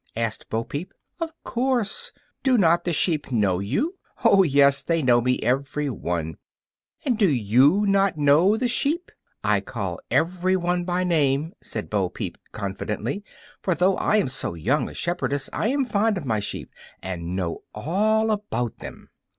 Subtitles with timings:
[0.15, 0.95] asked Bo Peep.
[1.19, 2.11] "Of course;
[2.41, 6.37] do not the sheep know you?" "Oh, yes; they know me every one."
[7.05, 7.27] "And do
[7.85, 9.11] not you know the sheep?"
[9.43, 13.23] "I can call every one by name," said Bo Peep, confidently;
[13.61, 16.71] "for though I am so young a shepherdess I am fond of my sheep
[17.03, 19.11] and know all about them."